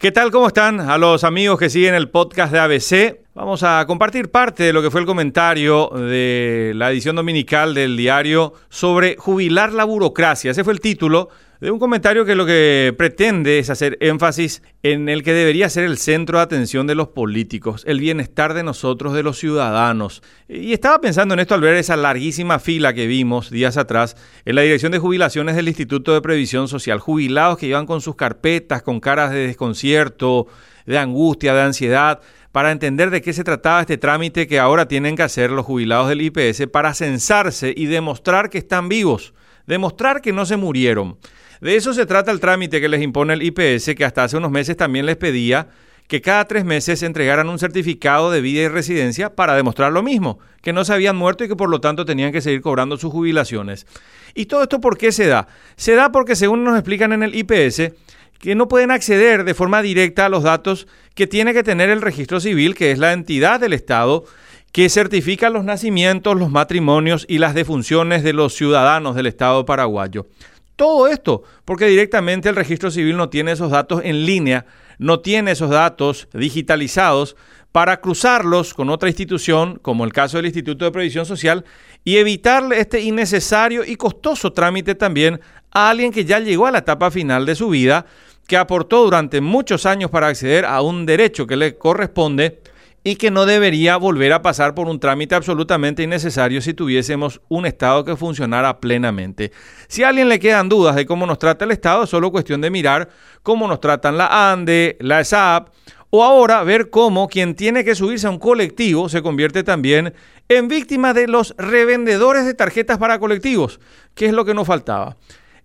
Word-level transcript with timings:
¿Qué 0.00 0.12
tal? 0.12 0.30
¿Cómo 0.30 0.46
están? 0.46 0.80
A 0.80 0.96
los 0.96 1.24
amigos 1.24 1.58
que 1.58 1.68
siguen 1.68 1.92
el 1.92 2.08
podcast 2.08 2.50
de 2.50 2.58
ABC, 2.58 3.20
vamos 3.34 3.62
a 3.62 3.84
compartir 3.86 4.30
parte 4.30 4.62
de 4.62 4.72
lo 4.72 4.80
que 4.80 4.90
fue 4.90 5.02
el 5.02 5.06
comentario 5.06 5.90
de 5.90 6.72
la 6.74 6.90
edición 6.90 7.16
dominical 7.16 7.74
del 7.74 7.98
diario 7.98 8.54
sobre 8.70 9.16
jubilar 9.18 9.74
la 9.74 9.84
burocracia. 9.84 10.52
Ese 10.52 10.64
fue 10.64 10.72
el 10.72 10.80
título 10.80 11.28
de 11.60 11.70
un 11.70 11.78
comentario 11.78 12.24
que 12.24 12.34
lo 12.34 12.46
que 12.46 12.94
pretende 12.96 13.58
es 13.58 13.68
hacer 13.68 13.98
énfasis 14.00 14.62
en 14.82 15.10
el 15.10 15.22
que 15.22 15.34
debería 15.34 15.68
ser 15.68 15.84
el 15.84 15.98
centro 15.98 16.38
de 16.38 16.44
atención 16.44 16.86
de 16.86 16.94
los 16.94 17.08
políticos, 17.08 17.84
el 17.86 18.00
bienestar 18.00 18.54
de 18.54 18.62
nosotros, 18.62 19.12
de 19.12 19.22
los 19.22 19.38
ciudadanos. 19.38 20.22
Y 20.48 20.72
estaba 20.72 21.02
pensando 21.02 21.34
en 21.34 21.40
esto 21.40 21.54
al 21.54 21.60
ver 21.60 21.74
esa 21.74 21.96
larguísima 21.96 22.60
fila 22.60 22.94
que 22.94 23.06
vimos 23.06 23.50
días 23.50 23.76
atrás 23.76 24.16
en 24.46 24.54
la 24.54 24.62
dirección 24.62 24.90
de 24.90 24.98
jubilaciones 24.98 25.54
del 25.54 25.68
Instituto 25.68 26.14
de 26.14 26.22
Previsión 26.22 26.66
Social, 26.66 26.98
jubilados 26.98 27.58
que 27.58 27.66
iban 27.66 27.84
con 27.84 28.00
sus 28.00 28.16
carpetas, 28.16 28.82
con 28.82 28.98
caras 28.98 29.30
de 29.30 29.46
desconcierto, 29.46 30.46
de 30.86 30.96
angustia, 30.96 31.52
de 31.52 31.60
ansiedad, 31.60 32.20
para 32.52 32.72
entender 32.72 33.10
de 33.10 33.20
qué 33.20 33.34
se 33.34 33.44
trataba 33.44 33.82
este 33.82 33.98
trámite 33.98 34.46
que 34.46 34.58
ahora 34.58 34.88
tienen 34.88 35.14
que 35.14 35.24
hacer 35.24 35.50
los 35.50 35.66
jubilados 35.66 36.08
del 36.08 36.22
IPS 36.22 36.68
para 36.72 36.94
censarse 36.94 37.74
y 37.76 37.84
demostrar 37.84 38.48
que 38.48 38.58
están 38.58 38.88
vivos, 38.88 39.34
demostrar 39.66 40.22
que 40.22 40.32
no 40.32 40.46
se 40.46 40.56
murieron. 40.56 41.18
De 41.60 41.76
eso 41.76 41.92
se 41.92 42.06
trata 42.06 42.30
el 42.30 42.40
trámite 42.40 42.80
que 42.80 42.88
les 42.88 43.02
impone 43.02 43.34
el 43.34 43.42
IPS, 43.42 43.94
que 43.94 44.04
hasta 44.04 44.24
hace 44.24 44.36
unos 44.36 44.50
meses 44.50 44.76
también 44.76 45.06
les 45.06 45.16
pedía 45.16 45.68
que 46.10 46.20
cada 46.20 46.44
tres 46.46 46.64
meses 46.64 47.04
entregaran 47.04 47.48
un 47.48 47.60
certificado 47.60 48.32
de 48.32 48.40
vida 48.40 48.62
y 48.62 48.68
residencia 48.68 49.36
para 49.36 49.54
demostrar 49.54 49.92
lo 49.92 50.02
mismo, 50.02 50.40
que 50.60 50.72
no 50.72 50.84
se 50.84 50.92
habían 50.92 51.16
muerto 51.16 51.44
y 51.44 51.48
que 51.48 51.54
por 51.54 51.70
lo 51.70 51.80
tanto 51.80 52.04
tenían 52.04 52.32
que 52.32 52.40
seguir 52.40 52.62
cobrando 52.62 52.96
sus 52.96 53.12
jubilaciones. 53.12 53.86
¿Y 54.34 54.46
todo 54.46 54.64
esto 54.64 54.80
por 54.80 54.98
qué 54.98 55.12
se 55.12 55.26
da? 55.26 55.46
Se 55.76 55.94
da 55.94 56.10
porque 56.10 56.34
según 56.34 56.64
nos 56.64 56.74
explican 56.74 57.12
en 57.12 57.22
el 57.22 57.36
IPS, 57.36 57.92
que 58.40 58.54
no 58.56 58.66
pueden 58.66 58.90
acceder 58.90 59.44
de 59.44 59.54
forma 59.54 59.82
directa 59.82 60.26
a 60.26 60.28
los 60.30 60.42
datos 60.42 60.88
que 61.14 61.28
tiene 61.28 61.52
que 61.52 61.62
tener 61.62 61.90
el 61.90 62.00
registro 62.00 62.40
civil, 62.40 62.74
que 62.74 62.90
es 62.90 62.98
la 62.98 63.12
entidad 63.12 63.60
del 63.60 63.74
Estado 63.74 64.24
que 64.72 64.88
certifica 64.88 65.50
los 65.50 65.64
nacimientos, 65.64 66.36
los 66.36 66.50
matrimonios 66.50 67.26
y 67.28 67.38
las 67.38 67.54
defunciones 67.54 68.22
de 68.22 68.32
los 68.32 68.54
ciudadanos 68.54 69.14
del 69.14 69.26
Estado 69.26 69.64
paraguayo. 69.64 70.26
Todo 70.76 71.08
esto 71.08 71.42
porque 71.64 71.86
directamente 71.86 72.48
el 72.48 72.56
registro 72.56 72.90
civil 72.90 73.16
no 73.16 73.28
tiene 73.28 73.52
esos 73.52 73.70
datos 73.70 74.00
en 74.04 74.24
línea, 74.24 74.66
no 74.98 75.20
tiene 75.20 75.52
esos 75.52 75.70
datos 75.70 76.28
digitalizados 76.32 77.36
para 77.72 78.00
cruzarlos 78.00 78.74
con 78.74 78.90
otra 78.90 79.08
institución, 79.08 79.78
como 79.80 80.04
el 80.04 80.12
caso 80.12 80.36
del 80.36 80.46
Instituto 80.46 80.84
de 80.84 80.90
Previsión 80.90 81.24
Social, 81.24 81.64
y 82.04 82.16
evitarle 82.16 82.80
este 82.80 83.00
innecesario 83.00 83.84
y 83.84 83.96
costoso 83.96 84.52
trámite 84.52 84.94
también 84.94 85.40
a 85.70 85.90
alguien 85.90 86.12
que 86.12 86.24
ya 86.24 86.40
llegó 86.40 86.66
a 86.66 86.72
la 86.72 86.78
etapa 86.78 87.10
final 87.10 87.46
de 87.46 87.54
su 87.54 87.68
vida, 87.68 88.06
que 88.48 88.56
aportó 88.56 89.04
durante 89.04 89.40
muchos 89.40 89.86
años 89.86 90.10
para 90.10 90.26
acceder 90.26 90.64
a 90.64 90.82
un 90.82 91.06
derecho 91.06 91.46
que 91.46 91.56
le 91.56 91.78
corresponde 91.78 92.60
y 93.02 93.16
que 93.16 93.30
no 93.30 93.46
debería 93.46 93.96
volver 93.96 94.32
a 94.32 94.42
pasar 94.42 94.74
por 94.74 94.88
un 94.88 95.00
trámite 95.00 95.34
absolutamente 95.34 96.02
innecesario 96.02 96.60
si 96.60 96.74
tuviésemos 96.74 97.40
un 97.48 97.66
Estado 97.66 98.04
que 98.04 98.16
funcionara 98.16 98.80
plenamente. 98.80 99.52
Si 99.88 100.02
a 100.02 100.08
alguien 100.08 100.28
le 100.28 100.38
quedan 100.38 100.68
dudas 100.68 100.96
de 100.96 101.06
cómo 101.06 101.26
nos 101.26 101.38
trata 101.38 101.64
el 101.64 101.70
Estado, 101.70 102.04
es 102.04 102.10
solo 102.10 102.30
cuestión 102.30 102.60
de 102.60 102.70
mirar 102.70 103.08
cómo 103.42 103.66
nos 103.66 103.80
tratan 103.80 104.18
la 104.18 104.52
ANDE, 104.52 104.98
la 105.00 105.20
ESAP, 105.20 105.68
o 106.10 106.24
ahora 106.24 106.62
ver 106.64 106.90
cómo 106.90 107.28
quien 107.28 107.54
tiene 107.54 107.84
que 107.84 107.94
subirse 107.94 108.26
a 108.26 108.30
un 108.30 108.38
colectivo 108.38 109.08
se 109.08 109.22
convierte 109.22 109.62
también 109.62 110.12
en 110.48 110.68
víctima 110.68 111.14
de 111.14 111.28
los 111.28 111.54
revendedores 111.56 112.44
de 112.44 112.54
tarjetas 112.54 112.98
para 112.98 113.20
colectivos, 113.20 113.80
que 114.14 114.26
es 114.26 114.32
lo 114.32 114.44
que 114.44 114.54
nos 114.54 114.66
faltaba. 114.66 115.16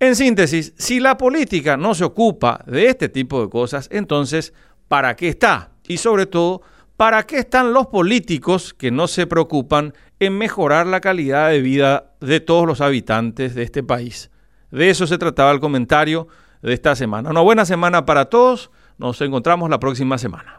En 0.00 0.16
síntesis, 0.16 0.72
si 0.78 0.98
la 0.98 1.18
política 1.18 1.76
no 1.76 1.94
se 1.94 2.04
ocupa 2.04 2.64
de 2.66 2.86
este 2.86 3.10
tipo 3.10 3.42
de 3.42 3.50
cosas, 3.50 3.86
entonces, 3.92 4.54
¿para 4.88 5.14
qué 5.14 5.28
está? 5.28 5.72
Y 5.86 5.98
sobre 5.98 6.24
todo, 6.24 6.62
¿Para 7.00 7.22
qué 7.22 7.38
están 7.38 7.72
los 7.72 7.86
políticos 7.86 8.74
que 8.74 8.90
no 8.90 9.06
se 9.06 9.26
preocupan 9.26 9.94
en 10.18 10.36
mejorar 10.36 10.86
la 10.86 11.00
calidad 11.00 11.48
de 11.48 11.62
vida 11.62 12.12
de 12.20 12.40
todos 12.40 12.66
los 12.66 12.82
habitantes 12.82 13.54
de 13.54 13.62
este 13.62 13.82
país? 13.82 14.30
De 14.70 14.90
eso 14.90 15.06
se 15.06 15.16
trataba 15.16 15.50
el 15.50 15.60
comentario 15.60 16.28
de 16.60 16.74
esta 16.74 16.94
semana. 16.94 17.30
Una 17.30 17.40
buena 17.40 17.64
semana 17.64 18.04
para 18.04 18.26
todos. 18.26 18.70
Nos 18.98 19.18
encontramos 19.22 19.70
la 19.70 19.80
próxima 19.80 20.18
semana. 20.18 20.58